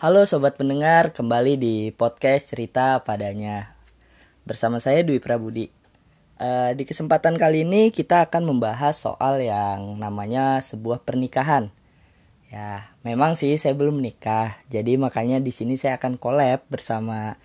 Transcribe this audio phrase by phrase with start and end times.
[0.00, 3.76] Halo sobat pendengar, kembali di podcast cerita padanya.
[4.48, 5.68] Bersama saya Dwi Prabudi.
[6.40, 11.68] Uh, di kesempatan kali ini kita akan membahas soal yang namanya sebuah pernikahan.
[12.48, 17.36] Ya, memang sih saya belum menikah, jadi makanya di sini saya akan collab bersama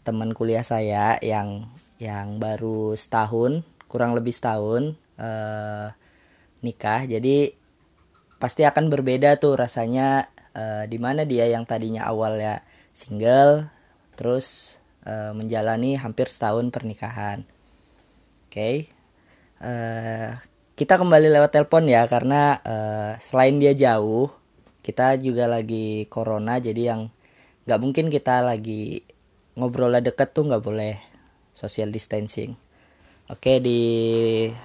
[0.00, 1.68] teman kuliah saya yang
[2.00, 5.92] yang baru setahun, kurang lebih setahun uh,
[6.64, 7.04] nikah.
[7.04, 7.52] Jadi
[8.40, 13.70] pasti akan berbeda tuh rasanya uh, di mana dia yang tadinya awalnya single
[14.18, 17.46] terus uh, menjalani hampir setahun pernikahan.
[18.50, 18.50] Oke.
[18.50, 18.76] Okay.
[19.58, 20.30] Uh, eh,
[20.78, 24.30] kita kembali lewat telepon ya karena uh, selain dia jauh,
[24.86, 27.10] kita juga lagi corona jadi yang
[27.66, 29.02] nggak mungkin kita lagi
[29.58, 30.94] ngobrolnya deket tuh nggak boleh
[31.50, 32.54] social distancing.
[33.28, 33.80] Oke di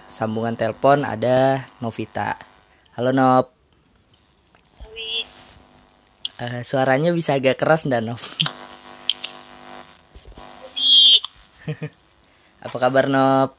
[0.05, 2.37] sambungan telepon ada Novita.
[2.93, 3.52] Halo Nov.
[6.43, 8.19] Uh, suaranya bisa agak keras dan Nov.
[12.59, 13.55] Apa kabar Nov?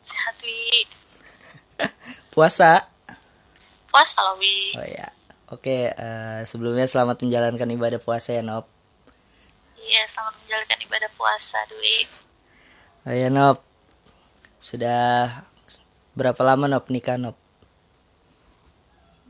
[0.00, 0.88] Sehat Wi.
[2.32, 2.88] Puasa?
[3.92, 4.80] Puasa loh Wi.
[4.80, 5.12] Oh ya.
[5.52, 8.64] Oke, uh, sebelumnya selamat menjalankan ibadah puasa ya Nov.
[9.76, 11.98] Iya, selamat menjalankan ibadah puasa Dwi.
[13.04, 13.60] Oh ya Nov.
[14.56, 15.44] Sudah
[16.16, 17.36] berapa lama Nov nikah Nov?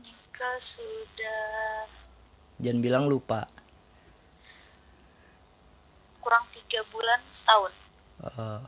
[0.07, 1.74] Nikah sudah
[2.61, 3.47] jangan bilang lupa.
[6.21, 7.73] Kurang tiga bulan setahun.
[8.25, 8.61] Oh,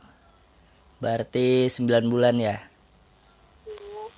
[1.02, 2.56] berarti sembilan bulan ya?
[3.66, 4.08] Uh.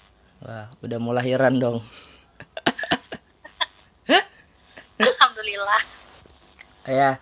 [0.43, 1.79] wah udah mau lahiran dong.
[5.01, 5.83] Alhamdulillah.
[6.85, 7.21] Ya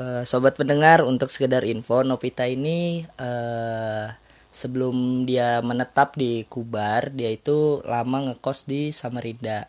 [0.00, 4.08] uh, sobat pendengar untuk sekedar info Novita ini uh,
[4.50, 9.68] sebelum dia menetap di Kubar dia itu lama ngekos di Samarinda.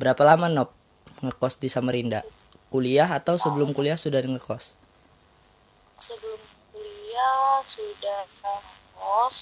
[0.00, 0.72] Berapa lama Nop
[1.20, 2.24] ngekos di Samarinda?
[2.70, 4.78] Kuliah atau sebelum kuliah sudah ngekos?
[5.98, 6.40] Sebelum
[6.72, 9.36] kuliah sudah ngekos,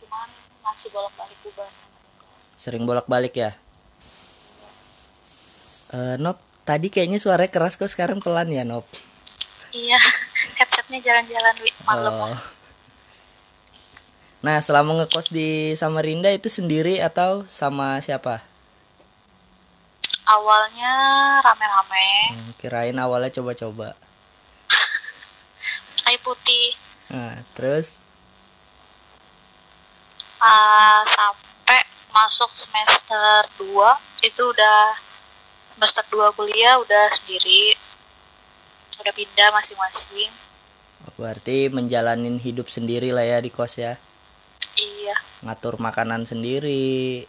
[0.00, 0.28] cuman
[0.62, 1.72] masih bolak-balik Kuban.
[2.56, 3.52] Sering bolak-balik ya?
[5.94, 8.84] Uh, Nop, tadi kayaknya suaranya keras kok sekarang pelan ya Nop?
[9.74, 9.98] Iya,
[10.58, 11.54] headsetnya jalan-jalan
[11.86, 12.12] malam.
[12.30, 12.38] Oh.
[14.44, 18.44] Nah, selama ngekos di Samarinda itu sendiri atau sama siapa?
[20.28, 20.94] Awalnya
[21.44, 22.10] rame-rame.
[22.36, 23.92] Hmm, kirain awalnya coba-coba.
[26.08, 26.76] Air putih.
[27.12, 28.00] Nah terus?
[30.40, 31.80] Uh, sampai
[32.12, 34.96] masuk semester 2 itu udah
[35.76, 37.76] semester 2 kuliah udah sendiri.
[39.00, 40.32] Udah pindah masing-masing.
[41.20, 44.00] Berarti menjalanin hidup sendiri lah ya di kos ya?
[44.74, 45.14] Iya.
[45.44, 47.28] Ngatur makanan sendiri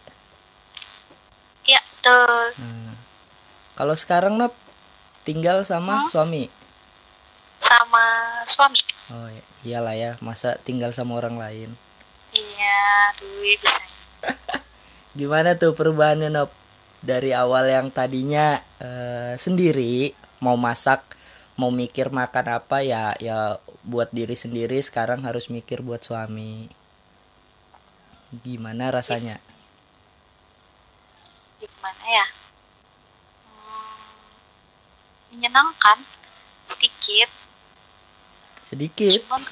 [2.06, 2.86] betul hmm
[3.76, 4.56] kalau sekarang Nop
[5.20, 6.08] tinggal sama hmm?
[6.08, 6.48] suami?
[7.60, 8.04] Sama
[8.48, 8.80] suami.
[9.12, 11.70] Oh iya, iyalah ya, masa tinggal sama orang lain?
[12.32, 12.80] Iya,
[13.20, 13.84] Dwi bisa.
[15.20, 16.48] Gimana tuh perubahannya Nop?
[17.04, 21.04] Dari awal yang tadinya uh, sendiri mau masak,
[21.60, 26.72] mau mikir makan apa ya ya buat diri sendiri sekarang harus mikir buat suami.
[28.40, 29.36] Gimana rasanya?
[32.06, 32.26] Gimana ya?
[35.34, 35.98] menyenangkan
[36.62, 37.26] sedikit.
[38.62, 39.10] Sedikit?
[39.10, 39.42] Cuman,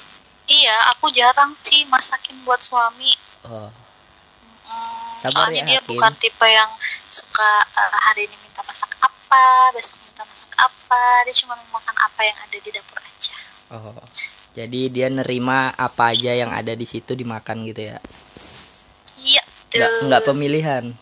[0.47, 3.11] iya aku jarang sih masakin buat suami.
[3.43, 3.67] Oh.
[3.67, 5.99] Hmm, Sabar soalnya ya, dia Hakim.
[5.99, 6.71] bukan tipe yang
[7.11, 11.27] suka uh, hari ini minta masak apa besok minta masak apa.
[11.27, 13.35] Dia cuma makan apa yang ada di dapur aja.
[13.75, 13.99] Oh.
[14.55, 17.99] Jadi dia nerima apa aja yang ada di situ dimakan gitu ya?
[19.19, 20.95] Iya tuh nggak, nggak pemilihan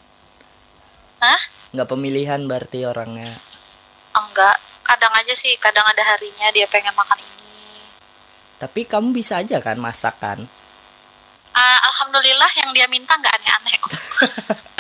[1.23, 1.41] Hah?
[1.73, 3.25] nggak pemilihan berarti orangnya.
[4.11, 4.59] Enggak.
[4.83, 7.87] Kadang aja sih kadang ada harinya dia pengen makan ini.
[8.59, 10.43] Tapi kamu bisa aja kan masak kan?
[11.53, 13.91] Uh, alhamdulillah yang dia minta nggak aneh-aneh kok.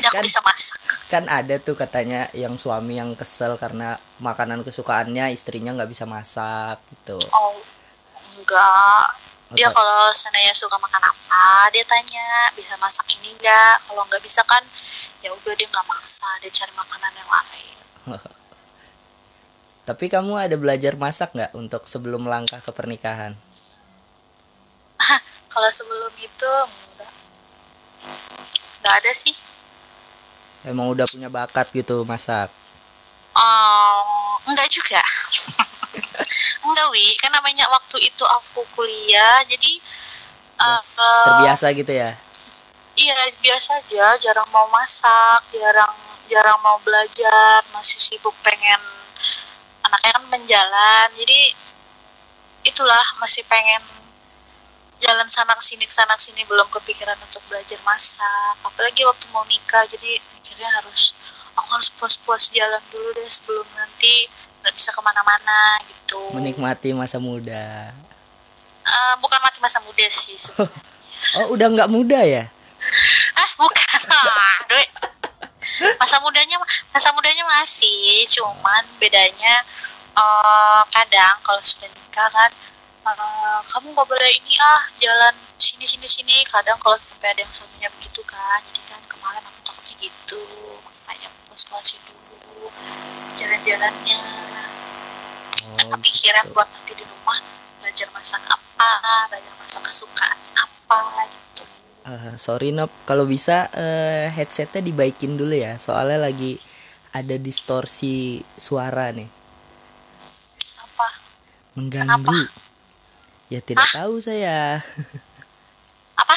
[0.00, 0.80] Aku kan, bisa masak.
[1.12, 6.80] kan ada tuh katanya yang suami yang kesel karena makanan kesukaannya istrinya nggak bisa masak
[6.88, 7.20] gitu.
[7.36, 7.60] Oh
[8.40, 9.06] enggak.
[9.52, 9.76] Dia okay.
[9.76, 14.62] kalau seandainya suka makan apa dia tanya bisa masak ini enggak kalau nggak bisa kan
[15.20, 17.76] ya udah dia nggak maksa dia cari makanan yang lain
[19.90, 23.34] Tapi kamu ada belajar masak nggak untuk sebelum langkah ke pernikahan?
[25.52, 27.12] Kalau sebelum itu enggak.
[28.78, 29.34] Enggak ada sih.
[30.62, 32.54] Emang udah punya bakat gitu masak?
[33.34, 35.02] Oh, enggak juga.
[36.70, 37.18] enggak, Wi.
[37.18, 39.72] Kan namanya waktu itu aku kuliah, jadi
[40.62, 40.82] uh,
[41.26, 42.14] terbiasa gitu ya?
[43.00, 45.96] Iya, biasa aja, jarang mau masak, jarang
[46.28, 48.78] jarang mau belajar, masih sibuk pengen
[49.90, 51.40] anaknya kan menjalan jadi
[52.62, 53.82] itulah masih pengen
[55.02, 60.20] jalan sana sini sana sini belum kepikiran untuk belajar masak apalagi waktu mau nikah jadi
[60.36, 61.16] mikirnya harus
[61.58, 64.28] aku harus puas-puas jalan dulu deh sebelum nanti
[64.60, 67.90] nggak bisa ke mana-mana gitu menikmati masa muda
[68.84, 70.84] uh, bukan mati masa muda sih sebenarnya.
[71.40, 72.44] oh udah nggak muda ya
[73.60, 74.86] bukan Aduh.
[76.00, 76.56] masa mudanya
[76.96, 79.60] masa mudanya masih cuman bedanya
[80.16, 82.50] uh, kadang kalau sudah nikah kan
[83.04, 87.52] uh, kamu nggak boleh ini ah jalan sini sini sini kadang kalau sampai ada yang
[87.52, 90.40] suaminya begitu kan jadi kan kemarin aku takutnya gitu
[90.80, 91.28] makanya
[91.68, 92.72] puasin dulu
[93.36, 94.20] jalan-jalannya
[95.68, 96.54] oh, kepikiran gitu.
[96.56, 97.38] buat nanti di rumah
[97.84, 98.90] belajar masak apa
[99.28, 101.62] belajar masak kesukaan apa gitu
[102.00, 106.56] Uh, sorry Nop, kalau bisa uh, headsetnya dibaikin dulu ya, soalnya lagi
[107.12, 109.28] ada distorsi suara nih,
[110.80, 111.08] apa?
[111.76, 112.24] Mengganggu.
[112.24, 113.52] Kenapa?
[113.52, 114.80] Ya tidak tahu saya,
[116.16, 116.36] apa?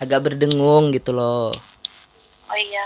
[0.00, 1.52] Agak berdengung gitu loh.
[2.48, 2.84] oh iya.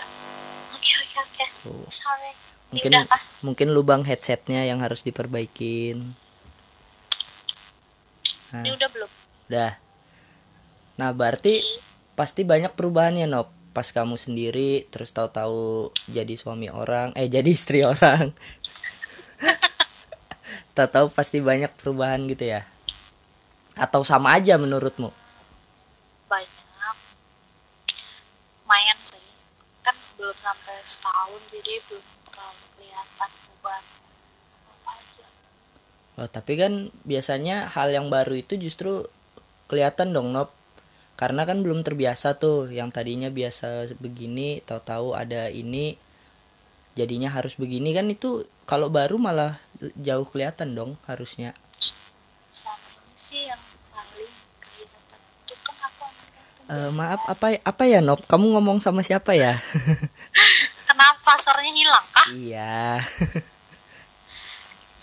[0.74, 1.44] Oke oke oke.
[1.92, 2.34] Sorry.
[2.66, 3.04] Ini Mungkin udah
[3.46, 6.02] mungkin lubang headsetnya yang harus diperbaikin.
[8.50, 9.10] ini Nah, udah belum?
[9.46, 9.72] Udah.
[10.96, 11.60] Nah berarti
[12.16, 13.52] pasti banyak perubahannya Nop.
[13.76, 18.32] Pas kamu sendiri, terus tahu-tahu jadi suami orang, eh jadi istri orang.
[20.76, 22.64] tahu-tahu pasti banyak perubahan gitu ya.
[23.76, 25.12] Atau sama aja menurutmu?
[26.26, 26.96] banyak
[28.66, 29.22] lumayan sih
[29.86, 33.84] kan belum sampai setahun jadi belum terlalu kelihatan perubahan
[34.66, 35.26] apa aja
[36.16, 39.04] Oh, tapi kan biasanya hal yang baru itu justru
[39.68, 40.50] kelihatan dong Nop.
[41.16, 45.96] Karena kan belum terbiasa tuh yang tadinya biasa begini, tahu-tahu ada ini
[46.96, 49.60] jadinya harus begini kan itu kalau baru malah
[50.00, 51.52] jauh kelihatan dong harusnya.
[52.56, 53.60] selama ini sih yang
[53.92, 54.32] paling
[54.64, 56.40] kelihatan itu kan aku anaknya
[56.72, 58.24] Eh, maaf apa apa ya Nop?
[58.24, 59.60] Kamu ngomong sama siapa ya?
[60.96, 63.04] kenapa suaranya hilang kah iya.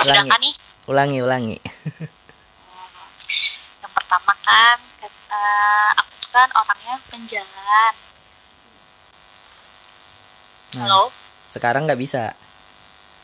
[0.02, 0.54] sudah ulangi, kan nih
[0.90, 1.58] ulangi, ulangi.
[3.86, 4.82] yang pertama kan
[5.34, 7.94] kata aku kan orangnya penjalan
[10.74, 10.90] Nah.
[10.90, 11.04] halo
[11.54, 12.34] Sekarang nggak bisa.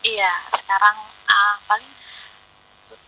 [0.06, 0.96] iya sekarang
[1.26, 1.90] ah, paling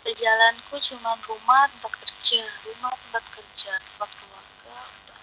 [0.02, 5.20] jalanku cuma rumah tempat kerja rumah tempat kerja tempat keluarga udah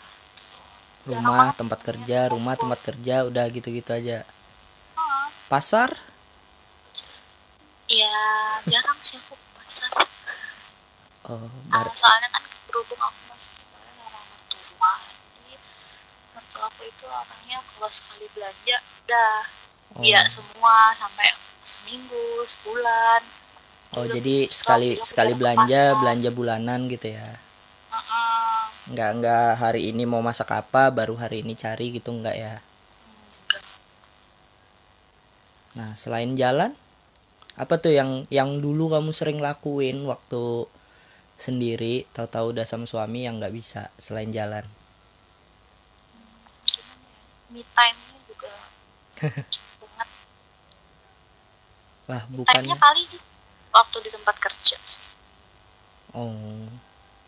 [1.10, 4.22] Rumah, tempat kerja, rumah, tempat kerja, udah gitu-gitu aja.
[4.94, 5.90] Ah, Pasar?
[7.90, 8.14] ya
[8.70, 9.90] jarang sih aku pasar
[11.26, 14.94] Oh, bar- soalnya kan berhubung aku masih tinggalnya sama mertua
[15.34, 15.54] jadi
[16.60, 18.78] mertua aku itu orangnya kalau sekali belanja
[19.08, 19.36] udah
[19.96, 20.04] oh.
[20.04, 21.32] ya semua sampai
[21.64, 23.24] seminggu sebulan
[23.90, 25.98] Oh, Udah jadi sekali udah sekali belanja, pasar.
[25.98, 27.42] belanja bulanan gitu ya.
[27.90, 28.62] Heeh.
[28.94, 32.62] Nggak nggak hari ini mau masak apa, baru hari ini cari gitu nggak ya.
[32.62, 33.64] Enggak.
[35.74, 36.78] Nah, selain jalan,
[37.58, 40.70] apa tuh yang yang dulu kamu sering lakuin waktu
[41.42, 44.70] sendiri, tahu-tahu udah sama suami yang nggak bisa selain jalan?
[47.50, 48.52] Me time-nya juga
[49.82, 50.10] banget
[52.10, 53.10] Lah, time-nya bukannya paling
[53.70, 55.04] waktu di tempat kerja sih
[56.14, 56.66] oh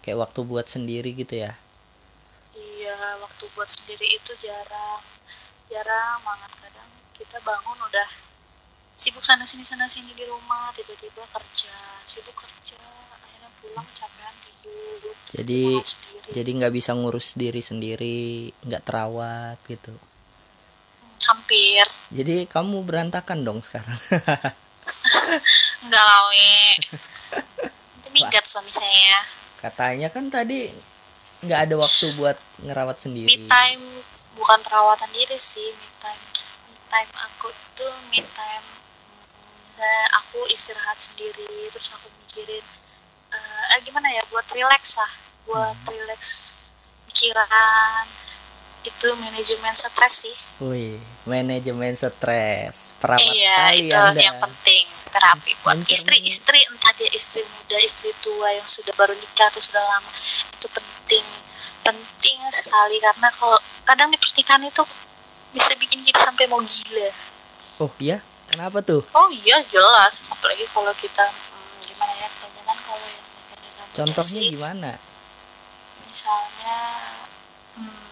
[0.02, 1.54] kayak waktu buat sendiri gitu ya.
[2.58, 5.06] iya waktu buat sendiri itu jarang
[5.70, 8.10] jarang banget kadang kita bangun udah
[8.92, 12.82] sibuk sana sini sana sini di rumah tiba-tiba kerja sibuk kerja
[13.14, 16.28] akhirnya pulang capean tidur Jadi Makan sendiri.
[16.34, 19.96] jadi nggak bisa ngurus diri sendiri, nggak terawat gitu.
[21.52, 23.92] Hampir Jadi kamu berantakan dong sekarang.
[25.84, 26.48] enggak lah we
[28.10, 29.20] minggat suami saya
[29.58, 30.72] Katanya kan tadi
[31.42, 33.48] nggak ada waktu buat ngerawat me sendiri.
[33.48, 33.84] time
[34.34, 36.22] bukan perawatan diri sih me time
[36.68, 38.66] me time aku itu me time
[39.74, 42.64] saya- aku istirahat sendiri terus aku mikirin
[43.30, 43.38] eh
[43.70, 45.12] eh, gimana ya buat relax lah
[45.44, 45.90] buat Hmm.
[45.90, 46.54] relax
[47.08, 48.06] pikiran
[48.82, 50.36] itu manajemen stres sih.
[50.62, 50.98] Wih,
[51.30, 54.22] manajemen stres, perawat iya sekali itu anda.
[54.22, 55.52] yang penting terapi.
[55.62, 60.12] Buat istri-istri entah dia istri muda istri tua yang sudah baru nikah atau sudah lama
[60.56, 61.26] itu penting.
[61.82, 64.86] Penting sekali karena kalau kadang di pernikahan itu
[65.52, 67.10] bisa bikin kita sampai mau gila.
[67.82, 69.02] Oh iya, kenapa tuh?
[69.14, 70.26] oh iya jelas.
[70.30, 73.30] Apalagi kalau kita hmm, gimana ya kebanyakan kalau yang
[73.92, 74.96] Contohnya sih, gimana?
[76.12, 76.80] misalnya
[77.80, 78.11] hmm,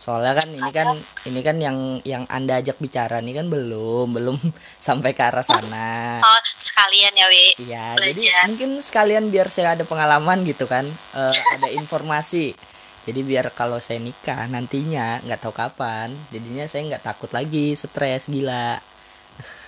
[0.00, 0.88] soalnya kan ini kan
[1.28, 4.40] ini kan yang yang anda ajak bicara nih kan belum belum
[4.88, 6.24] sampai ke arah sana.
[6.24, 7.46] Oh sekalian ya wi.
[7.60, 12.56] Iya, jadi mungkin sekalian biar saya ada pengalaman gitu kan, eh, ada informasi.
[13.04, 18.32] Jadi biar kalau saya nikah nantinya nggak tahu kapan, jadinya saya nggak takut lagi stres
[18.32, 18.80] gila.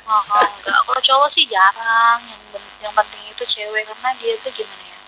[0.08, 0.80] oh, oh, enggak.
[0.88, 2.24] Kalau cowok sih jarang.
[2.52, 3.84] Yang yang penting itu cewek.
[3.84, 4.98] Karena dia tuh gimana ya?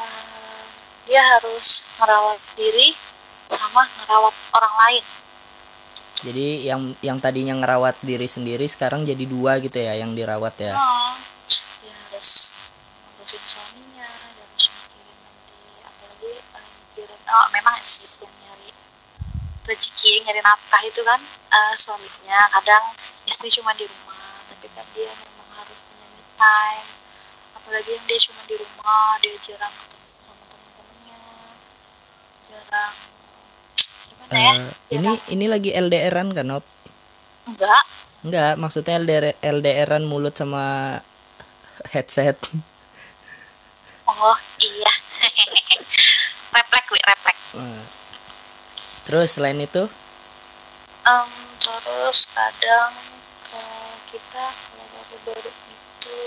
[0.00, 0.64] Eh,
[1.08, 3.11] dia harus ngerawat diri
[3.52, 5.04] sama ngerawat orang lain.
[6.22, 10.78] Jadi yang yang tadinya ngerawat diri sendiri sekarang jadi dua gitu ya yang dirawat ya.
[10.78, 11.18] Oh,
[11.82, 12.54] dia harus
[13.18, 18.70] ngurusin suaminya, dia harus mikirin nanti apalagi eh, mikirin oh memang sih yang nyari
[19.66, 22.38] rezeki nyari nafkah itu kan eh, suaminya.
[22.54, 22.84] Kadang
[23.26, 26.86] istri cuma di rumah tapi kan dia memang harus punya me time.
[27.58, 31.22] Apalagi yang dia cuma di rumah dia jarang ketemu sama teman-temannya
[32.46, 32.94] jarang
[34.32, 36.64] ya Eh, ini ini lagi LDRan kan, Op?
[37.44, 37.82] enggak.
[38.22, 40.96] Enggak, maksudnya LDR LDRan mulut sama
[41.90, 42.38] headset.
[44.04, 44.92] oh iya.
[46.54, 47.82] Refleks wi refleks Eh,
[49.02, 49.90] Terus selain itu,
[51.02, 52.94] Em, terus kadang
[54.06, 56.18] kita kalau baru-baru itu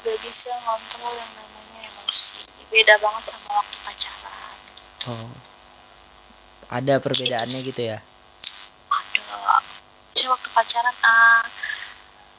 [0.00, 2.38] gak bisa ngontrol yang namanya emosi.
[2.70, 4.56] Beda banget sama waktu pacaran.
[5.10, 5.28] Oh,
[6.70, 7.98] ada perbedaannya gitu ya.
[8.90, 9.60] ada.
[10.14, 11.44] Jadi waktu pacaran ah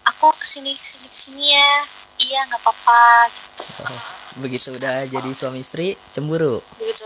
[0.08, 1.74] aku ke sini ke sini ke sini ya.
[2.16, 3.64] Iya nggak apa-apa gitu.
[3.84, 4.04] Oh,
[4.40, 6.64] begitu udah jadi suami istri cemburu.
[6.80, 7.04] begitu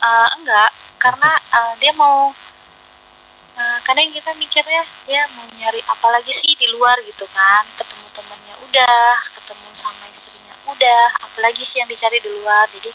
[0.00, 2.32] Eh, enggak karena eh, dia mau
[3.58, 7.66] eh, kadang kita mikirnya dia mau nyari apa lagi sih di luar gitu kan.
[7.74, 12.64] Ketemu temennya udah ketemu sama istrinya udah apalagi sih yang dicari di luar.
[12.72, 12.90] Jadi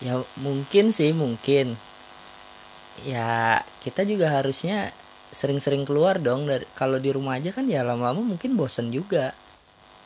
[0.00, 1.76] Ya mungkin sih mungkin.
[3.04, 4.92] Ya kita juga harusnya
[5.30, 9.32] sering-sering keluar dong dari kalau di rumah aja kan ya lama-lama mungkin bosen juga.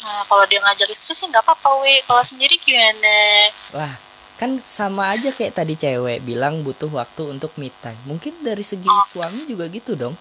[0.04, 3.94] nah kalau dia ngajak istri sih nggak apa-apa we kalau sendiri gimana Wah,
[4.36, 7.96] kan sama aja kayak tadi cewek bilang butuh waktu untuk me time.
[8.04, 10.12] Mungkin dari segi suami juga gitu dong.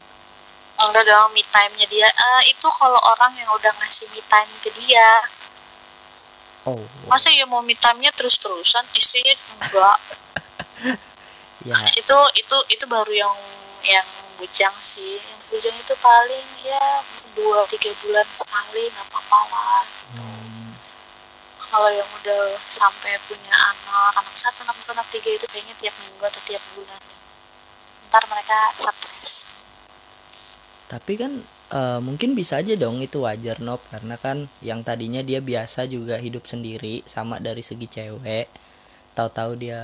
[0.79, 4.69] enggak dong me time-nya dia Eh, itu kalau orang yang udah ngasih me time ke
[4.79, 5.07] dia
[6.63, 6.79] Oh,
[7.11, 8.87] masa ya mau me time-nya terus-terusan?
[8.95, 9.99] Istrinya enggak.
[11.63, 11.79] Ya.
[11.95, 13.31] Itu itu itu baru yang
[13.87, 15.15] yang bujang sih.
[15.15, 17.07] Yang bujang itu paling ya
[17.39, 19.83] dua tiga bulan sekali nggak apa-apa lah.
[20.11, 20.75] Hmm,
[21.55, 25.95] kalau yang udah sampai punya anak anak satu anak dua anak tiga itu kayaknya tiap
[26.03, 27.01] minggu atau tiap bulan.
[28.11, 29.47] Ntar mereka stres.
[30.91, 31.47] Tapi kan
[31.79, 34.37] eh, mungkin bisa aja dong itu wajar Nop karena kan
[34.69, 38.47] yang tadinya dia biasa juga hidup sendiri sama dari segi cewek.
[39.17, 39.81] Tahu-tahu dia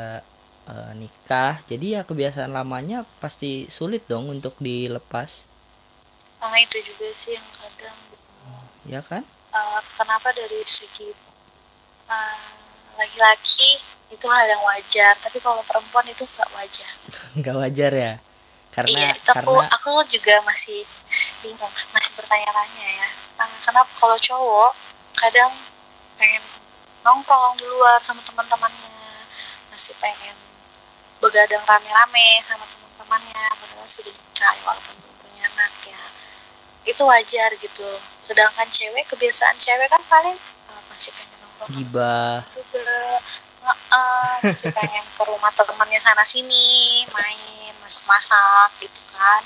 [0.74, 5.32] eh, nikah, jadi ya kebiasaan lamanya pasti sulit dong untuk dilepas,
[6.40, 7.98] nah itu juga sih yang kadang
[8.88, 9.24] ya kan?
[9.54, 11.10] eh, kenapa dari segi
[13.00, 13.72] laki-laki
[14.10, 16.92] itu hal yang wajar tapi kalau perempuan itu nggak wajar
[17.40, 18.14] Nggak wajar ya.
[18.80, 20.88] Karena iya itu aku karena aku juga masih
[21.44, 23.10] bingung masih bertanya-tanya ya.
[23.36, 24.72] Nah, kenapa kalau cowok
[25.20, 25.52] kadang
[26.16, 26.44] pengen
[27.04, 29.28] nongkrong di luar sama teman-temannya.
[29.76, 30.36] Masih pengen
[31.20, 36.04] begadang rame-rame sama teman-temannya padahal sudah nikah ya, walaupun belum punya anak ya.
[36.88, 37.90] Itu wajar gitu.
[38.24, 40.40] Sedangkan cewek kebiasaan cewek kan paling
[40.72, 42.48] uh, masih pengen nongkrong gibah.
[42.56, 43.20] juga.
[43.60, 47.69] Heeh, masih pengen ke rumah temannya sana sini main
[48.10, 49.42] masak-masak gitu kan.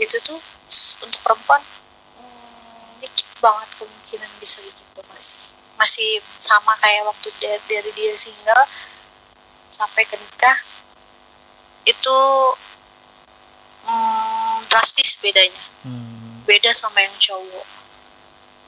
[0.00, 0.40] Itu tuh
[1.04, 1.60] untuk perempuan
[2.16, 5.36] hmm, dikit banget kemungkinan bisa gitu masih
[5.76, 8.64] masih sama kayak waktu dari, dari dia single
[9.68, 10.58] sampai ke nikah
[11.84, 12.18] itu
[13.84, 15.64] hmm, drastis bedanya.
[15.84, 17.68] Hmm, beda sama yang cowok.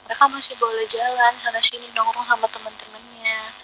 [0.04, 3.56] Mereka masih boleh jalan sana sini nongkrong sama teman-temannya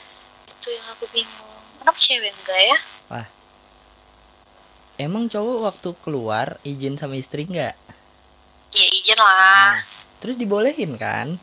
[0.48, 1.60] itu yang aku bingung.
[1.76, 2.78] Kenapa cewek enggak ya
[5.00, 7.74] emang cowok waktu keluar izin sama istri nggak?
[8.70, 9.82] ya izin lah Nah,
[10.20, 11.40] terus dibolehin kan?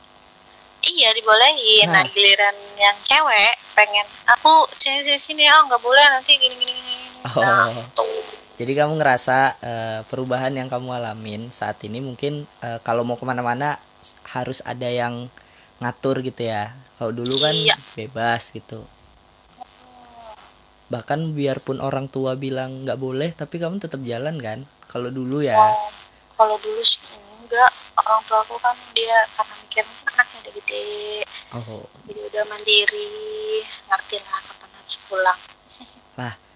[0.79, 1.99] iya dibolehin nah.
[1.99, 2.05] Nah.
[2.07, 6.95] giliran yang cewek pengen aku sini sini sini oh nggak boleh nanti gini gini gini
[7.35, 7.83] nah Oh.
[7.93, 8.23] tuh
[8.55, 13.21] Jadi kamu ngerasa eh, perubahan yang kamu alamin saat ini mungkin eh, kalau mau ke
[13.21, 13.77] mana-mana
[14.27, 15.29] harus ada yang
[15.77, 16.73] ngatur gitu ya.
[16.97, 17.77] Kalau dulu kan Iya.
[17.93, 18.81] bebas gitu.
[20.87, 24.63] Bahkan biarpun orang tua bilang nggak boleh, tapi kamu tetap jalan kan?
[24.87, 25.59] Kalau dulu ya.
[25.59, 25.91] Oh,
[26.39, 27.03] kalau dulu sih
[27.43, 27.71] enggak.
[27.97, 31.25] Orang tua aku kan dia karena mikir anaknya udah gede.
[31.55, 33.09] Oh, jadi udah mandiri
[33.89, 35.39] ngerti lah kapan harus pulang.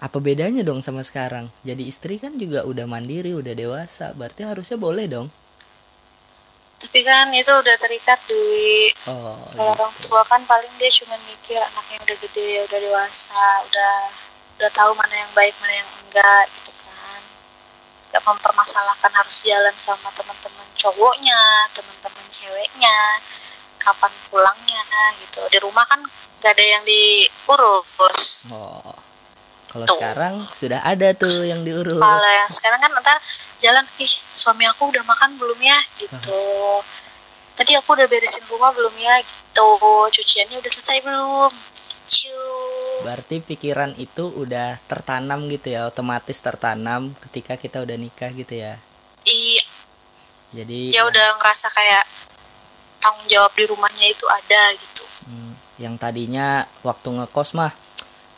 [0.00, 1.52] Apa bedanya dong sama sekarang?
[1.60, 4.16] Jadi istri kan juga udah mandiri udah dewasa.
[4.16, 5.28] Berarti harusnya boleh dong
[6.80, 10.16] tapi kan itu udah terikat di oh kalau orang gitu.
[10.16, 13.94] tua kan paling dia cuma mikir anaknya udah gede udah dewasa udah
[14.56, 17.22] udah tahu mana yang baik mana yang enggak gitu kan.
[18.10, 22.96] Gak mempermasalahkan harus jalan sama teman-teman cowoknya teman-teman ceweknya
[23.76, 24.82] kapan pulangnya
[25.24, 25.40] gitu.
[25.52, 26.00] Di rumah kan
[26.40, 28.48] gak ada yang diurus.
[28.48, 29.09] Oh
[29.70, 32.02] kalau sekarang sudah ada tuh yang diurus.
[32.02, 33.18] Kalau yang sekarang kan ntar
[33.62, 35.78] jalan ih suami aku udah makan belum ya?
[35.96, 36.42] Gitu.
[37.54, 39.22] Tadi aku udah beresin rumah belum ya?
[39.22, 39.68] Gitu.
[40.10, 41.52] Cuciannya udah selesai belum?
[42.10, 42.60] Gitu
[43.00, 48.76] berarti pikiran itu udah tertanam gitu ya otomatis tertanam ketika kita udah nikah gitu ya?
[49.24, 49.64] Iya.
[50.50, 52.04] Jadi dia udah ngerasa kayak
[53.00, 55.04] tanggung jawab di rumahnya itu ada gitu.
[55.24, 57.72] Hmm, yang tadinya waktu ngekos mah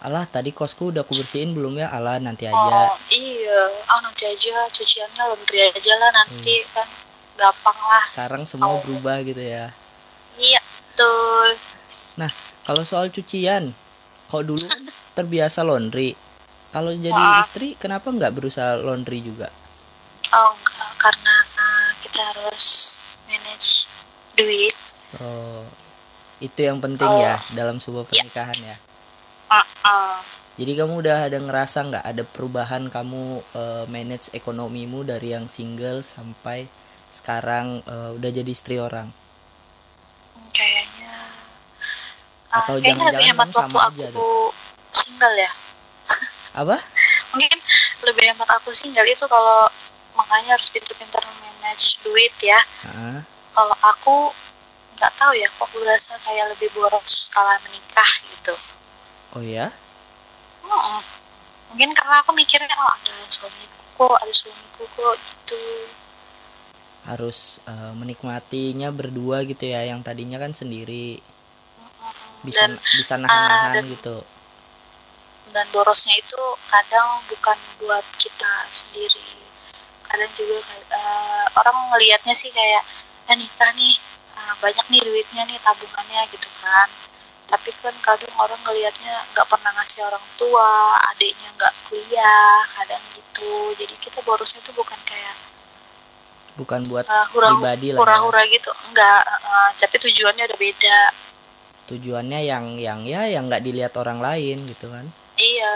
[0.03, 1.89] alah tadi kosku udah aku bersihin belum ya?
[1.89, 2.59] Alah nanti aja.
[2.59, 3.61] oh iya.
[3.87, 4.67] Ah nanti aja.
[4.69, 6.87] Cuciannya laundry aja lah nanti kan.
[7.33, 8.03] Gampang lah.
[8.05, 8.81] Sekarang semua Oh.
[8.81, 9.71] berubah gitu ya.
[10.35, 10.61] Iya
[10.93, 11.57] tuh
[12.13, 12.29] nah
[12.63, 13.73] kalau soal cucian
[14.27, 14.61] kok dulu
[15.17, 16.13] terbiasa laundry?
[16.69, 17.41] Kalau jadi Wah.
[17.41, 19.49] istri kenapa nggak berusaha laundry juga?
[20.31, 20.91] Oh enggak.
[20.99, 23.89] Karena uh, kita harus manage
[24.35, 24.73] duit.
[25.19, 25.65] Oh
[26.39, 27.17] itu yang penting Oh.
[27.17, 28.77] ya dalam sebuah pernikahan ya
[30.53, 36.05] Jadi kamu udah ada ngerasa nggak ada perubahan kamu eh, manage ekonomimu dari yang single
[36.05, 36.69] sampai
[37.09, 39.09] sekarang eh, udah jadi istri orang?
[40.53, 41.17] Kayaknya
[42.53, 44.51] ah, Atau jangan-jangan hemat kamu waktu sama aku aja tuh?
[44.93, 45.53] single ya?
[46.53, 46.77] Apa?
[47.33, 47.57] Mungkin
[48.05, 49.65] lebih hemat aku single itu kalau
[50.13, 52.61] makanya harus pintar-pintar manage duit ya.
[52.85, 53.25] Hah?
[53.53, 54.17] kalau aku
[54.97, 58.55] nggak tahu ya kok aku berasa kayak lebih boros setelah menikah gitu
[59.37, 59.73] oh ya
[60.65, 61.01] Mm-mm.
[61.71, 65.63] mungkin karena aku mikirnya oh ada suamiku kok ada suamiku kok gitu.
[67.11, 67.39] Harus
[67.73, 71.09] eh, menikmatinya berdua gitu ya yang tadinya kan sendiri.
[72.47, 74.17] Bisa dan bisa nahan-nahan dan- gitu.
[75.55, 79.29] dan borosnya itu kadang bukan buat kita sendiri.
[80.09, 80.57] Kadang juga
[81.01, 82.83] eh, orang ngelihatnya sih kayak
[83.31, 83.95] eh nikah nih
[84.39, 86.89] eh, banyak nih duitnya nih tabungannya gitu kan
[87.53, 93.77] tapi kan kadang orang ngelihatnya nggak pernah ngasih orang tua adiknya nggak kuliah kadang gitu.
[93.77, 95.37] Jadi kita borosnya tuh bukan kayak
[96.57, 97.05] bukan buat
[97.37, 98.01] hura pribadi lah ya.
[98.01, 98.73] hura-hura gitu.
[98.89, 101.01] Enggak eh, tapi tujuannya udah beda.
[101.93, 105.05] Tujuannya yang yang ya yang nggak dilihat orang lain gitu kan.
[105.37, 105.73] Iya.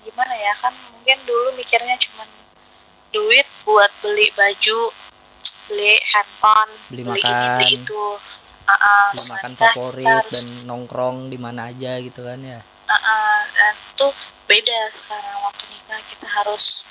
[0.00, 2.28] Gimana ya kan mungkin dulu mikirnya cuman
[3.12, 4.80] duit buat beli baju
[5.68, 7.58] beli handphone Beli ini makan.
[7.60, 8.04] beli itu
[8.66, 12.60] Setelah makan nikah favorit harus, dan nongkrong di mana aja gitu kan ya?
[12.90, 14.12] Ah, ah, dan tuh
[14.50, 16.86] beda sekarang waktu nikah kita harus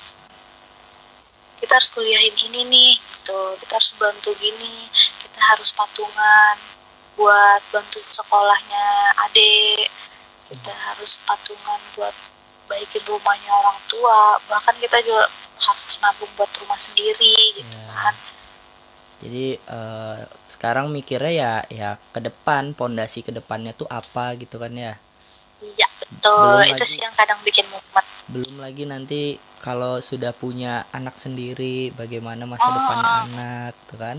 [1.60, 3.56] kita harus kuliahin ini nih gitu.
[3.60, 4.88] Kita harus bantu gini
[5.24, 6.56] kita harus patungan
[7.16, 9.88] buat bantu sekolahnya adik.
[10.48, 12.14] Kita harus patungan buat
[12.68, 14.40] baikin rumahnya orang tua.
[14.48, 15.28] Bahkan kita juga
[15.60, 17.92] harus nabung buat rumah sendiri gitu Ya.
[18.12, 18.14] kan
[19.18, 24.70] jadi eh, sekarang mikirnya ya ya ke depan pondasi ke depannya tuh apa gitu kan
[24.70, 24.94] ya?
[25.58, 26.60] Iya betul.
[26.60, 28.06] Belum itu lagi- sih yang kadang bikin mumet.
[28.26, 29.20] Belum lagi nanti
[29.58, 32.74] kalau sudah punya anak sendiri bagaimana masa Oh.
[32.74, 34.16] depannya anak tuh kan?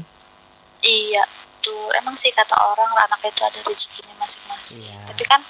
[0.79, 1.23] Iya
[1.59, 4.81] tuh emang sih kata orang anak itu ada rezekinya masing-masing.
[4.83, 4.97] Iya.
[5.05, 5.41] tapi kan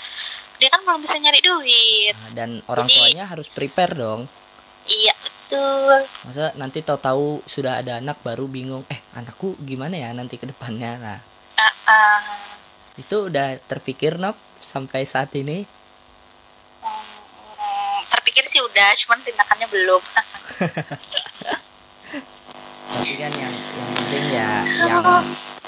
[0.57, 2.17] dia kan belum bisa nyari duit.
[2.17, 4.25] Nah, dan orang Jadi- tuanya harus prepare dong.
[4.83, 5.13] Iya
[5.47, 6.03] betul.
[6.27, 10.99] Masa nanti tahu-tahu sudah ada anak baru bingung eh anakku gimana ya nanti ke depannya?
[10.99, 11.19] Nah.
[11.57, 12.21] Ah, ah.
[12.99, 15.63] itu udah terpikir nop sampai saat ini.
[16.83, 20.03] Hmm, terpikir sih udah cuman tindakannya belum.
[22.91, 24.51] Tapi kan yang yang penting ya
[24.83, 25.03] yang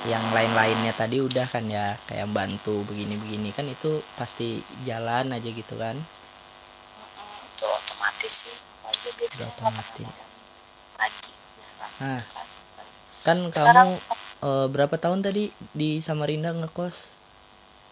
[0.08, 5.80] yang lain-lainnya tadi udah kan ya kayak bantu begini-begini kan itu pasti jalan aja gitu
[5.80, 5.96] kan.
[5.96, 8.70] Hmm, itu otomatis sih
[9.08, 10.16] Udah otomatis.
[12.00, 12.22] Nah.
[13.24, 13.38] Kan.
[13.52, 17.20] Sekarang- kamu eh, berapa tahun tadi di Samarinda ngekos?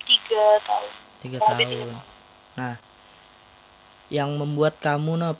[0.07, 0.91] Tiga tahun.
[1.19, 1.99] Tiga tahun.
[2.57, 2.73] nah
[4.09, 5.37] yang membuat kamu nop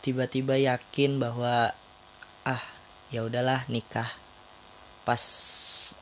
[0.00, 1.76] tiba-tiba yakin bahwa
[2.46, 2.62] ah
[3.10, 4.08] ya udahlah nikah.
[5.02, 5.22] Pas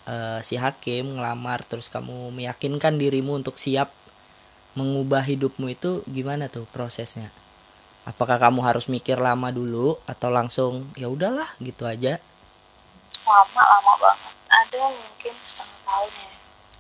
[0.06, 3.90] eh, si hakim ngelamar terus kamu meyakinkan dirimu untuk siap
[4.76, 7.32] mengubah hidupmu itu gimana tuh prosesnya
[8.06, 12.22] apakah kamu harus mikir lama dulu atau langsung ya udahlah gitu aja?
[13.26, 14.34] Lama lama banget.
[14.46, 16.30] Ada mungkin setengah tahun ya.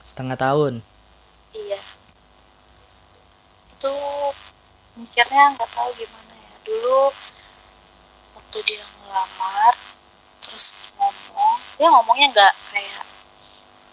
[0.06, 0.72] Setengah tahun?
[1.50, 1.80] Iya.
[3.74, 3.92] Itu
[4.94, 6.54] mikirnya nggak tahu gimana ya.
[6.62, 7.10] Dulu
[8.38, 9.74] waktu dia ngelamar
[10.38, 13.04] terus ngomong dia ngomongnya nggak kayak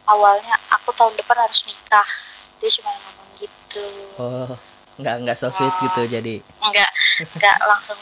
[0.06, 2.10] awalnya aku tahun depan harus nikah.
[2.62, 3.86] Dia cuma ngomong gitu.
[4.22, 4.54] Oh
[4.99, 6.36] nggak nggak so sweet gitu jadi.
[6.41, 6.91] nggak
[7.38, 7.97] nggak langsung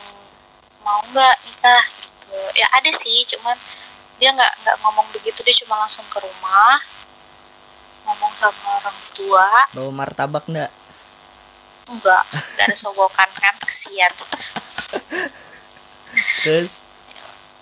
[0.84, 2.40] mau nggak nikah gitu.
[2.58, 3.56] Ya ada sih cuman
[4.20, 6.78] dia nggak nggak ngomong begitu dia cuma langsung ke rumah
[8.06, 9.48] ngomong sama orang tua.
[9.72, 10.72] Bawa martabak nggak?
[11.92, 14.12] Enggak nggak ada sogokan kan kesian
[16.44, 16.84] terus?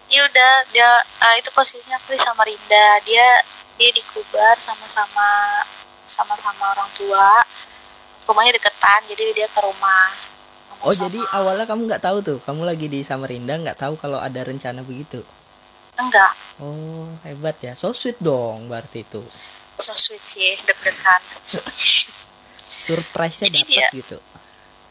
[0.10, 0.90] Ya udah dia
[1.30, 2.88] eh, itu posisinya aku di Samarinda.
[3.06, 3.46] Dia
[3.78, 5.62] dia di Kubar sama-sama
[6.10, 7.46] sama-sama orang tua
[8.30, 10.14] rumahnya deketan jadi dia ke rumah.
[10.80, 14.16] Oh sama- jadi awalnya kamu nggak tahu tuh kamu lagi di Samarinda nggak tahu kalau
[14.18, 15.26] ada rencana begitu?
[15.98, 16.32] Enggak.
[16.58, 17.74] Oh hebat ya.
[17.74, 19.20] So sweet dong berarti itu.
[19.78, 21.20] So sweet sih deg-degan.
[22.56, 24.18] Surprise nya Jadi dapat dia- gitu?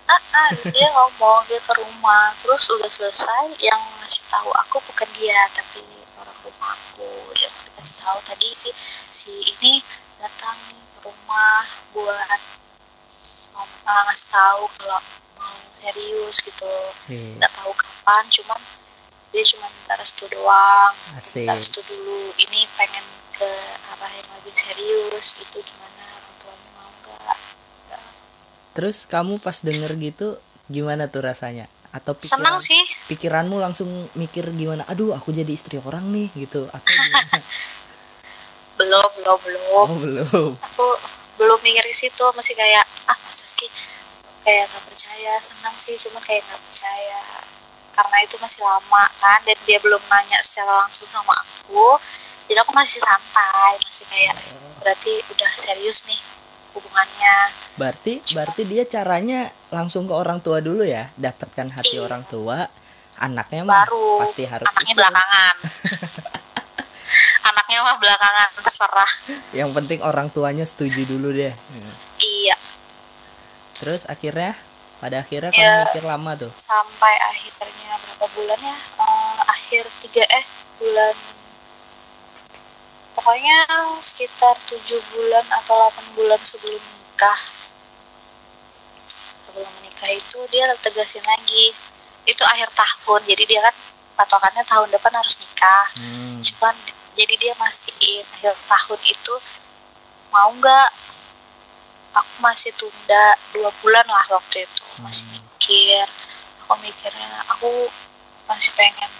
[0.05, 5.09] Ah, ah, dia ngomong dia ke rumah terus udah selesai yang ngasih tahu aku bukan
[5.15, 5.85] dia tapi
[6.17, 7.09] orang rumah aku.
[7.33, 8.49] Yang dikasih tahu tadi
[9.09, 9.81] si ini
[10.19, 10.57] datang
[10.93, 12.41] ke rumah buat
[13.87, 15.01] ah, ngasih tahu kalau
[15.39, 16.75] mau serius gitu.
[17.09, 17.57] Nggak yes.
[17.59, 18.61] tahu kapan cuman
[19.29, 20.93] dia cuma minta restu doang.
[21.15, 21.45] Asik.
[21.45, 23.05] Minta restu dulu ini pengen
[23.39, 23.51] ke
[23.95, 27.39] arah yang lebih serius gitu gimana orang tuanya mau nggak?
[28.75, 31.71] Terus kamu pas denger gitu gimana tuh rasanya?
[31.89, 32.83] Atau pikiran senang sih.
[33.09, 36.93] pikiranmu langsung mikir gimana aduh aku jadi istri orang nih gitu atau
[38.79, 39.87] belum belum belum.
[39.89, 40.51] Oh belum.
[40.59, 40.87] Aku
[41.39, 43.71] belum mikir ke situ masih kayak ah masa sih?
[44.43, 47.23] Kayak nggak percaya senang sih cuman kayak nggak percaya.
[47.95, 51.99] Karena itu masih lama kan dan dia belum nanya secara langsung sama aku.
[52.51, 54.35] Jadi aku masih santai masih kayak
[54.83, 56.21] berarti udah serius nih
[56.75, 57.37] hubungannya.
[57.79, 61.11] Berarti berarti dia caranya langsung ke orang tua dulu ya?
[61.15, 62.07] Dapatkan hati Iya.
[62.07, 62.67] orang tua
[63.19, 64.23] anaknya mah baru.
[64.23, 64.99] pasti harus anaknya ikut.
[65.03, 65.55] belakangan
[67.49, 69.13] anaknya mah belakangan terserah.
[69.53, 71.55] Yang penting orang tuanya setuju dulu deh.
[72.19, 72.57] Iya.
[73.75, 74.59] Terus akhirnya
[74.99, 75.59] pada akhirnya Ya.
[75.59, 76.53] kamu mikir lama tuh?
[76.59, 78.77] sampai akhirnya berapa bulan ya?
[78.77, 80.45] Eh, akhir tiga eh
[80.79, 81.15] bulan.
[83.15, 83.59] Pokoknya
[83.99, 87.41] sekitar tujuh bulan atau 8 bulan sebelum menikah
[89.49, 91.75] sebelum menikah itu dia tegasin lagi.
[92.23, 93.75] Itu akhir tahun jadi dia kan
[94.15, 95.87] patokannya tahun depan harus nikah.
[95.99, 96.75] Hmm, cuman
[97.19, 99.35] jadi dia mastiin akhir tahun itu
[100.31, 100.89] mau nggak
[102.15, 105.35] aku masih tunda dua bulan lah waktu itu masih Hmm.
[105.43, 106.07] mikir
[106.63, 107.91] aku mikirnya aku
[108.47, 109.11] masih pengen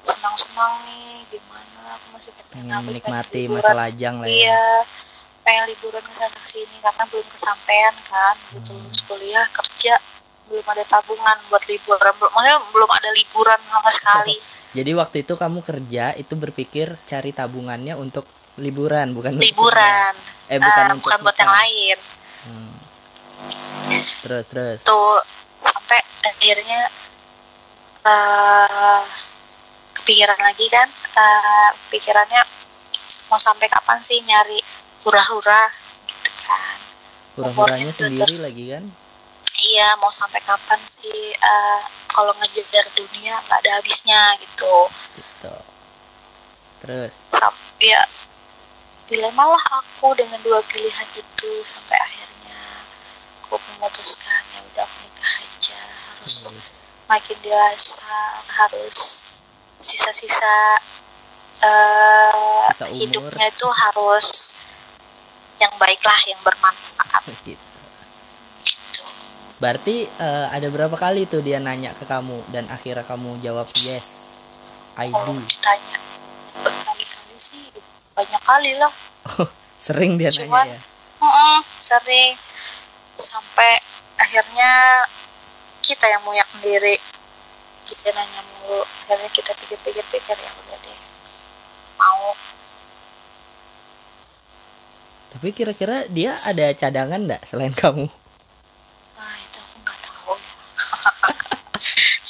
[0.00, 3.56] senang-senang nih gimana aku masih pengen, pengen aku menikmati liburan.
[3.58, 4.64] masa lajang lah ya iya
[5.42, 8.80] pengen liburan ke sana sini karena belum kesampaian kan gitu Hmm.
[8.86, 9.94] lulus kuliah kerja
[10.50, 12.12] belum ada tabungan buat liburan.
[12.18, 14.34] Belum maksudnya belum ada liburan sama sekali.
[14.76, 18.26] Jadi waktu itu kamu kerja itu berpikir cari tabungannya untuk
[18.58, 20.12] liburan bukan untuk liburan.
[20.12, 20.50] Kerja.
[20.50, 21.98] eh bukan Ah, untuk bukan buat yang lain.
[22.40, 22.74] Hmm.
[24.26, 24.80] terus terus.
[24.82, 25.22] Tuh
[25.62, 26.90] sampai akhirnya
[28.02, 29.00] eh
[29.94, 30.88] kepikiran lagi kan?
[30.90, 32.42] Eh, pikirannya
[33.30, 34.58] mau sampai kapan sih nyari
[35.06, 35.70] hura-hura?
[36.10, 36.78] Gitu kan.
[37.38, 38.84] Hura-huranya sendiri lagi kan
[39.60, 44.88] iya mau sampai kapan sih eh, kalau ngejar dunia nggak ada habisnya gitu.
[45.16, 45.54] Gitu.
[46.80, 47.22] Terus?
[47.30, 48.02] Sampai ya
[49.10, 52.60] dilema lah aku dengan dua pilihan itu sampai akhirnya.
[53.44, 55.80] Aku memutuskan ya udah aku nikah aja.
[56.16, 56.72] Harus Yes.
[57.10, 58.12] makin dewasa
[58.46, 59.26] harus
[59.80, 60.78] sisa-sisa
[62.70, 62.96] Sisa umur.
[62.96, 64.54] hidupnya itu harus
[65.60, 67.22] yang baik lah yang bermanfaat.
[67.48, 67.69] Gitu
[69.60, 74.40] berarti eh, ada berapa kali tuh dia nanya ke kamu dan akhirnya kamu jawab yes?
[74.96, 75.44] I kalau do.
[75.46, 75.98] ditanya
[76.60, 77.70] berkali-kali sih
[78.12, 78.92] banyak kali lah.
[79.80, 80.80] Sering dia Cuman- nanya ya?
[81.20, 82.32] Mm-mm, sering.
[83.16, 83.76] Sampai
[84.16, 85.04] akhirnya
[85.80, 86.96] kita yang muyak sendiri.
[87.84, 88.84] Kita nanya mulu.
[89.04, 90.98] Akhirnya kita pikir-pikir-pikir ya udah deh.
[91.96, 92.32] Mau.
[95.30, 98.10] Tapi kira-kira dia ada cadangan nggak selain kamu
[99.14, 100.52] Nah itu aku nggak tahu ya.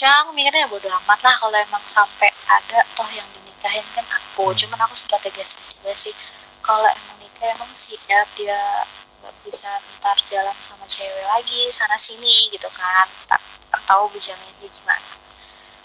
[0.01, 4.49] Cuma aku mikirnya bodo amat lah kalau emang sampai ada toh yang dinikahin kan aku.
[4.49, 4.57] Hmm.
[4.57, 6.17] Cuman aku sempat tegasin juga sih
[6.65, 8.89] kalau emang nikah emang siap dia
[9.21, 9.69] nggak bisa
[10.01, 13.13] ntar jalan sama cewek lagi sana sini gitu kan.
[13.29, 13.45] Tak
[13.85, 15.13] tahu berjalannya gimana.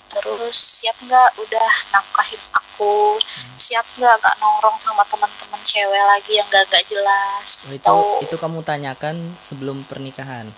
[0.07, 3.19] Terus siap nggak udah nafkahin aku,
[3.59, 7.59] siap nggak nggak nongkrong sama teman-teman cewek lagi yang gak gak jelas.
[7.67, 10.55] oh, itu itu kamu tanyakan sebelum pernikahan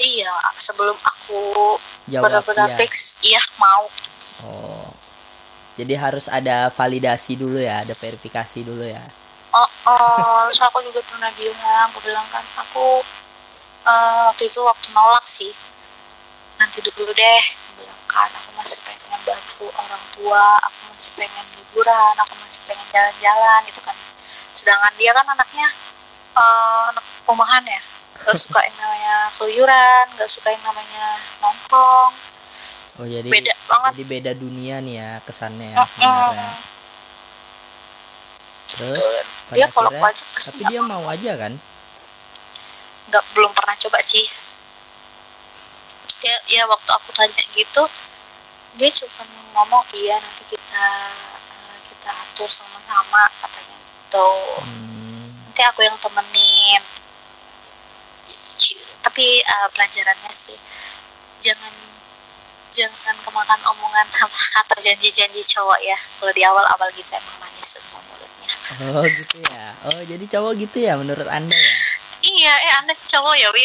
[0.00, 1.76] iya sebelum aku
[2.08, 2.78] benar-benar iya.
[2.78, 3.88] fix iya mau.
[4.44, 4.88] Oh.
[5.76, 9.02] Jadi harus ada validasi dulu ya ada verifikasi dulu ya.
[9.52, 13.04] Oh, oh terus aku juga pernah bilang aku bilang kan aku
[13.84, 15.52] eh, waktu itu waktu nolak sih.
[16.56, 21.44] Nanti dulu deh Aku bilang kan aku masih pengen membantu orang tua aku masih pengen
[21.60, 23.96] liburan aku masih pengen jalan-jalan gitu kan.
[24.56, 25.68] Sedangkan dia kan anaknya
[26.36, 31.04] eh, anak rumahan ya gak suka yang namanya keluyuran gak suka yang namanya
[31.42, 32.12] nongkrong.
[32.96, 33.90] Oh jadi beda banget.
[33.92, 36.50] jadi beda dunia nih ya kesannya ya sebenarnya.
[38.72, 39.04] Terus
[39.46, 41.52] pada dia kalau akhirnya tapi dia mau aja kan?
[43.12, 44.24] Nggak belum pernah coba sih.
[46.24, 47.84] Ya ya waktu aku tanya gitu
[48.76, 49.24] dia cuma
[49.56, 50.88] ngomong iya nanti kita
[51.52, 54.30] eh, kita atur sama-sama katanya gitu.
[54.60, 56.82] Hmm, nanti aku yang temenin
[59.04, 60.58] tapi eh, pelajarannya sih
[61.40, 61.72] jangan
[62.74, 64.06] jangan kemakan omongan
[64.60, 65.96] atau janji-janji cowok ya.
[66.20, 68.50] Kalau di awal-awal kita emang manis semua mulutnya.
[68.92, 69.66] Oh gitu ya.
[69.88, 71.74] Oh jadi cowok gitu ya menurut anda ya?
[72.26, 73.64] Iya eh anda cowok ya wi.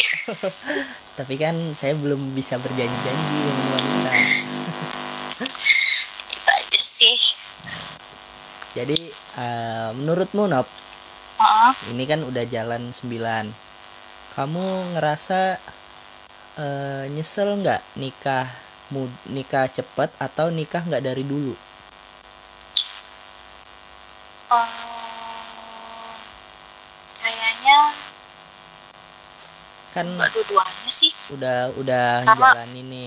[1.18, 4.10] Tapi kan saya belum bisa berjanji-janji dengan wanita.
[6.36, 7.18] Itu aja sih.
[8.72, 8.96] Jadi
[9.36, 10.64] eh, menurutmu Nop
[11.36, 11.92] Heeh.
[11.92, 13.71] ini kan udah jalan 9
[14.32, 14.64] kamu
[14.96, 15.60] ngerasa
[16.54, 18.48] eh, nyesel nggak nikah
[18.88, 21.52] mu- nikah cepet atau nikah nggak dari dulu?
[24.50, 24.68] Eh,
[27.18, 27.78] kayaknya
[29.92, 31.12] kan dua-duanya sih.
[31.30, 33.06] udah udah Karena- jalan ini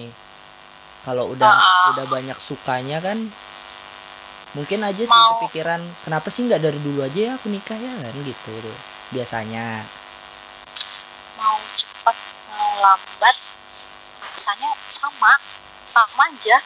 [1.01, 1.89] kalau udah Ah.
[1.93, 3.29] udah banyak sukanya kan
[4.53, 7.93] mungkin aja sih Mau- kepikiran kenapa sih nggak dari dulu aja ya aku nikah ya
[7.99, 8.53] kan gitu.
[8.55, 8.77] Tuh
[9.09, 9.85] biasanya
[11.45, 12.17] mau cepat
[12.49, 13.35] mau lambat
[14.25, 15.31] rasanya sama
[15.85, 16.57] sama aja.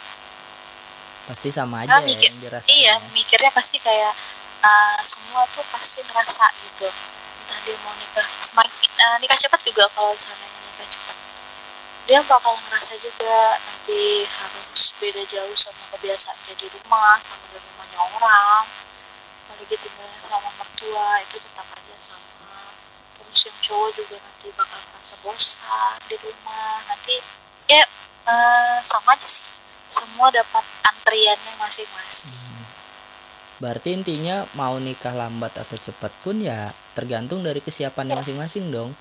[1.28, 3.12] Pasti sama Nah, aja ya mikir- yang dirasain iya ya.
[3.12, 4.15] mikirnya pasti kayak
[4.63, 6.88] uh, semua tuh pasti ngerasa gitu.
[7.46, 11.18] Entah dia mau nikah semakin uh, nikah cepat juga kalau misalnya nikah cepat.
[12.08, 17.58] Dia bakal ngerasa juga nanti harus beda jauh sama kebiasaan dia di rumah sama di
[17.60, 18.63] rumahnya orang.
[19.46, 22.68] Apalagi tinggalnya sama mertua itu tetap aja sama
[23.30, 27.15] terus yang cowok juga nanti bakal merasa bosan di rumah nanti
[27.70, 27.86] ya
[28.26, 29.46] eh, sama aja sih
[29.89, 32.65] semua dapat antriannya masing-masing Hmm.
[33.60, 38.20] Berarti intinya mau nikah lambat atau cepat pun ya tergantung dari kesiapannya Ya.
[38.24, 38.96] masing-masing dong.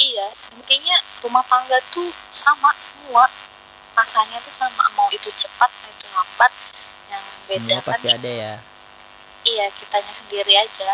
[0.00, 3.28] Iya, intinya rumah tangga tuh sama semua.
[3.92, 6.52] Rasanya tuh sama, mau itu cepat, mau itu lambat.
[7.12, 8.54] Yang beda Semua kan pasti ada ya
[9.48, 10.92] iya kitanya sendiri aja.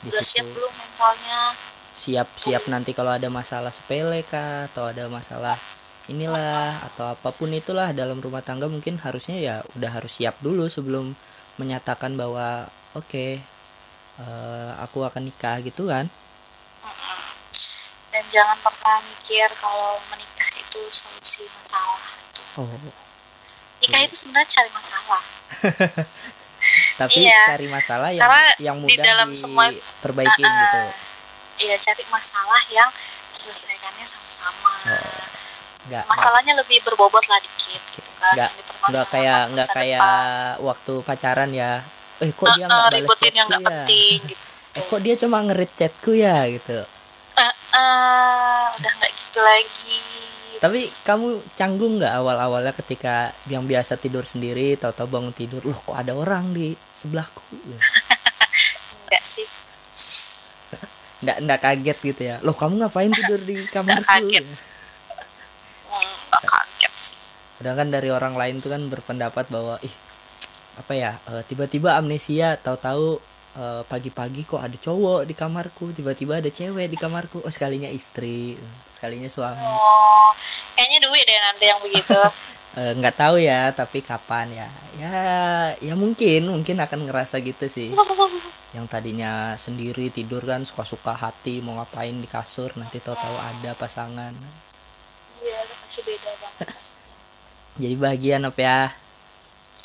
[0.00, 1.56] di Udah siap belum mentalnya?
[1.90, 5.58] Siap-siap nanti kalau ada masalah sepele kah atau ada masalah
[6.10, 10.66] inilah atau apa pun itulah dalam rumah tangga mungkin harusnya ya udah harus siap dulu
[10.66, 11.14] sebelum
[11.54, 12.66] menyatakan bahwa
[12.98, 13.38] oke
[14.18, 16.10] eh, aku akan nikah gitu kan.
[18.10, 22.02] Dan jangan pernah mikir kalau menikah itu solusi masalah.
[22.26, 22.42] Gitu.
[22.58, 22.66] Oh,
[23.80, 25.22] Nikah itu sebenarnya cari masalah.
[27.00, 27.40] tapi Iya.
[27.48, 28.20] cari masalah yang
[28.60, 30.36] yang di mudah dalam semua- ah.
[30.36, 30.82] gitu.
[31.60, 32.88] Iya, cari masalah yang
[33.30, 34.72] selesaikannya sama-sama.
[35.86, 38.34] Nggak Masalahnya lebih berbobot lah dikit gitu kan.
[38.34, 38.52] Nggak-
[38.90, 40.12] nggak kayak nggak kayak
[40.58, 41.84] waktu pacaran ya
[42.18, 44.44] eh kok dia Eh, nggak eh, balas ributin yang nggak ya penting gitu.
[44.76, 46.78] eh kok dia cuma ngerit chatku ya gitu
[47.38, 49.98] Eh, eh, udah nggak gitu lagi.
[50.60, 55.76] tapi kamu canggung nggak awal awalnya ketika yang biasa tidur sendiri tahu-tahu bangun tidur loh
[55.76, 57.44] kok ada orang di sebelahku
[59.00, 59.48] Enggak sih.
[61.20, 64.46] Nggak nggak kaget gitu ya loh kamu ngapain tidur di kamarku kaget.
[66.30, 66.94] Kaget.
[67.60, 69.92] Kadang kan dari orang lain tuh kan berpendapat bahwa ih
[70.80, 73.20] apa ya eh, tiba-tiba amnesia tahu-tahu
[73.58, 78.56] eh, pagi-pagi kok ada cowok di kamarku tiba-tiba ada cewek di kamarku oh sekalinya istri
[78.88, 80.32] sekalinya suami Oh,
[80.72, 82.16] kayaknya duit deh nanti yang begitu.
[82.70, 84.68] Eh, nggak tahu ya tapi kapan ya?
[84.94, 85.10] Ya
[85.82, 87.90] ya mungkin mungkin akan ngerasa gitu sih.
[88.76, 94.30] Yang tadinya sendiri tidur kan suka-suka hati mau ngapain di kasur nanti tahu-tahu ada pasangan.
[95.42, 96.68] Iya, pasti beda banget.
[97.82, 98.94] jadi bahagia Nop ya.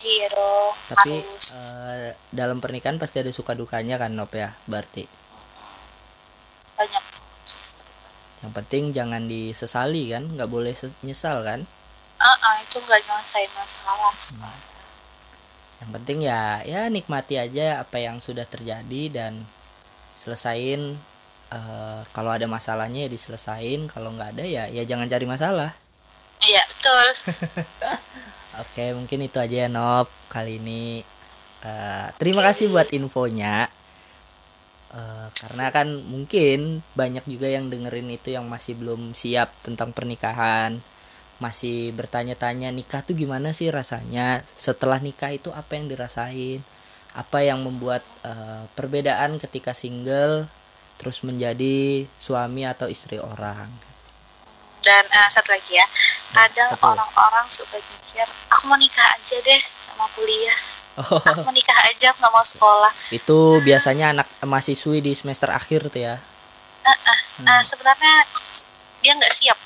[0.05, 1.57] Iya dong, tapi harus.
[1.57, 5.09] eh, dalam pernikahan pasti ada suka dukanya kan Nop ya berarti?
[6.77, 7.03] Banyak.
[8.45, 11.65] yang penting jangan disesali kan nggak boleh nyesal kan
[12.25, 14.13] Ah, ah, itu nggak nyelesain masalah.
[15.75, 19.45] yang penting ya ya nikmati aja apa yang sudah terjadi dan
[20.17, 20.97] selesain
[21.53, 25.77] eh, kalau ada masalahnya ya diselesain kalau nggak ada ya ya jangan cari masalah.
[26.41, 27.07] Iya betul.
[28.65, 31.05] Oke mungkin itu aja ya Nop kali ini.
[31.61, 33.69] Eh, terima kasih buat infonya.
[34.95, 40.81] Eh, karena kan mungkin banyak juga yang dengerin itu yang masih belum siap tentang pernikahan
[41.35, 44.43] masih bertanya-tanya nikah tuh gimana sih rasanya?
[44.47, 46.63] Setelah nikah itu apa yang dirasain?
[47.15, 50.47] Apa yang membuat eh, perbedaan ketika single
[50.95, 53.67] terus menjadi suami atau istri orang?
[54.79, 55.87] Dan eh, satu lagi ya.
[56.31, 56.95] Kadang betul.
[56.95, 60.59] orang-orang suka mikir aku mau nikah aja deh sama kuliah.
[60.95, 61.19] Oh.
[61.19, 62.91] Aku mau nikah aja nggak mau sekolah.
[63.11, 66.15] Itu biasanya anak mahasiswi di semester akhir tuh ya?
[67.43, 68.23] Nah sebenarnya
[69.03, 69.59] dia nggak siap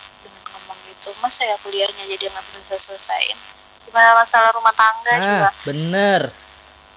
[0.99, 1.15] gitu.
[1.17, 3.39] Masa ya kuliahnya jadi nggak bisa selesaiin
[3.81, 6.21] gimana masalah rumah tangga juga ah bener.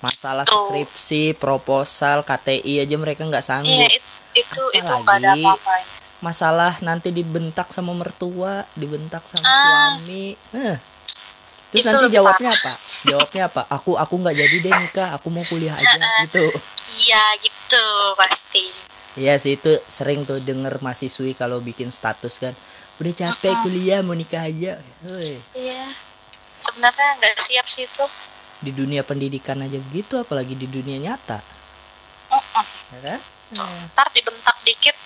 [0.02, 0.66] Masalah Tuh.
[0.68, 5.86] skripsi proposal KTI aja mereka nggak iya sanggup it- itu itu nggak ada apa-apanya.
[6.18, 9.62] Masalah nanti dibentak sama mertua dibentak sama Ah.
[9.94, 10.34] suami.
[10.52, 10.76] Heh.
[11.70, 12.72] terus Itu nanti jawabnya apa?
[13.08, 13.62] Jawabnya apa?
[13.70, 16.44] Aku aku nggak jadi deh nikah aku mau kuliah aja gitu.
[17.08, 18.68] Iya gitu pasti.
[19.12, 22.52] Iya sih itu sering tuh denger mahasiswi kalau bikin status kan
[23.02, 24.78] udah capek kuliah mau nikah aja.
[25.10, 25.84] Woi, iya.
[26.62, 28.06] Sebenarnya nggak siap sih itu.
[28.62, 31.42] Di dunia pendidikan aja begitu apalagi di dunia nyata.
[32.30, 32.66] Mm-mm.
[32.94, 33.20] ya kan?
[33.92, 34.96] Ntar dibentak dikit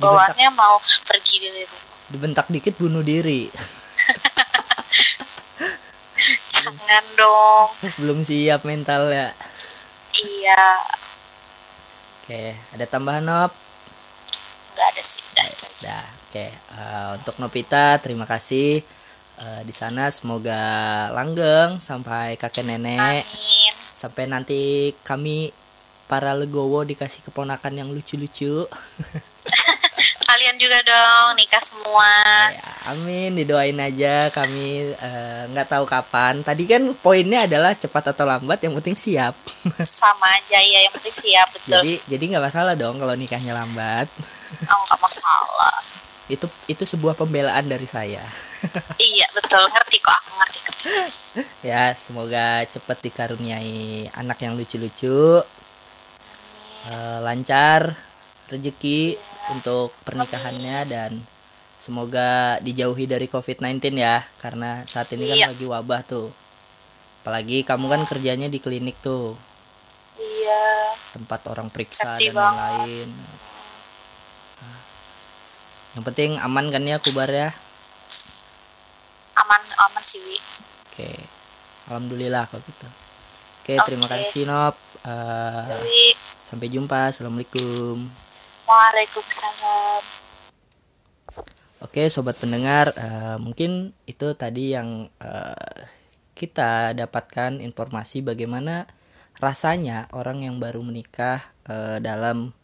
[0.00, 1.92] bawaannya mau pergi dari rumah.
[2.08, 3.52] Dibentak dikit bunuh diri.
[6.56, 7.68] Jangan dong.
[8.00, 9.36] Belum siap mentalnya.
[10.16, 10.64] Iya.
[12.24, 13.52] Oke ada tambahan Nop
[14.84, 15.72] nggak ada sih udah itu aja.
[15.72, 16.46] Sudah, oke.
[16.52, 18.84] Eh, untuk Novita, terima kasih.
[19.40, 20.60] Eh, di sana semoga
[21.16, 25.48] langgeng sampai kakek nenek, amin sampai nanti kami
[26.04, 28.68] para legowo dikasih keponakan yang lucu-lucu.
[30.24, 32.10] kalian juga dong nikah semua
[32.50, 34.28] Ya, amin, didoain aja.
[34.34, 36.42] Kami eh, nggak tahu kapan.
[36.42, 39.38] Tadi kan poinnya adalah cepat atau lambat, yang penting siap.
[39.80, 44.10] sama aja ya yang penting siap betul jadi jadi nggak masalah dong kalau nikahnya lambat.
[44.62, 45.76] Oh, nggak masalah
[46.24, 48.24] Itu itu sebuah pembelaan dari saya.
[49.12, 49.60] iya betul.
[49.68, 50.88] Ngerti kok aku ngerti ngerti.
[51.60, 55.44] Ya semoga cepat dikaruniai anak yang lucu-lucu.
[56.88, 57.92] Eh, lancar
[58.48, 59.20] rezeki
[59.52, 61.20] untuk pernikahannya dan
[61.76, 65.48] semoga dijauhi dari COVID-19 ya karena saat ini kan Iya.
[65.52, 66.32] lagi wabah tuh.
[67.20, 69.36] Apalagi kamu kan kerjanya di klinik tuh.
[70.16, 70.96] Iya.
[71.12, 73.12] Tempat orang periksa Safety dan lain-lain
[75.94, 77.50] yang penting aman kan ya kubar ya
[79.38, 80.36] aman aman sih wi
[80.90, 81.10] oke
[81.90, 82.88] alhamdulillah kalau gitu
[83.62, 84.14] oke terima Oke.
[84.14, 87.12] kasih Nop Eh, Wi Sampai jumpa.
[87.12, 88.08] Assalamualaikum.
[88.64, 90.00] waalaikumsalam
[91.84, 95.80] Oke, sobat pendengar, eh, mungkin itu tadi yang eh,
[96.32, 98.88] kita dapatkan informasi bagaimana
[99.36, 102.56] rasanya orang yang baru menikah eh, dalam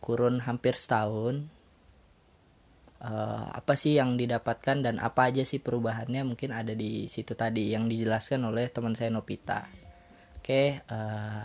[0.00, 1.44] kurun hampir setahun.
[3.02, 7.74] Eh, apa sih yang didapatkan dan apa aja sih perubahannya mungkin ada di situ tadi
[7.74, 9.66] yang dijelaskan oleh teman saya Nopita.
[10.38, 11.44] Oke, eh,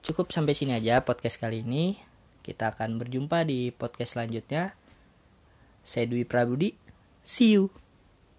[0.00, 2.00] cukup sampai sini aja podcast kali ini.
[2.40, 4.72] Kita akan berjumpa di podcast selanjutnya.
[5.84, 6.72] Saya Dwi Prabudi.
[7.20, 7.83] See you.